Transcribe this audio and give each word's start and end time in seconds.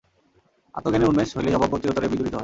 আত্মজ্ঞানের 0.75 1.09
উন্মেষ 1.09 1.29
হইলেই 1.35 1.57
অভাববোধ 1.57 1.79
চিরতরে 1.83 2.07
বিদূরিত 2.11 2.27
হয়। 2.27 2.39